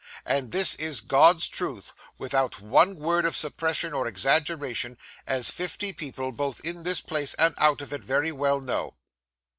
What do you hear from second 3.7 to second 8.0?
or exaggeration, as fifty people, both in this place and out of